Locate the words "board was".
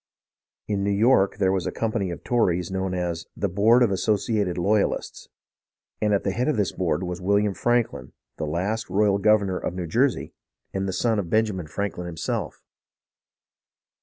6.71-7.21